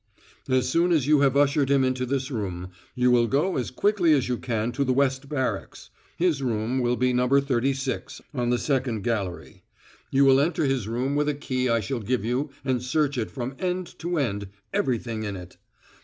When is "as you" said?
0.91-1.19, 4.13-4.39